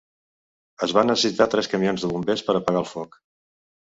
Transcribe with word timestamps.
Es 0.85 0.93
van 0.97 1.07
necessitar 1.09 1.47
tres 1.51 1.69
camions 1.73 2.05
de 2.05 2.11
bombers 2.13 2.43
per 2.47 2.57
apagar 2.61 2.83
el 2.87 2.91
foc. 2.95 3.21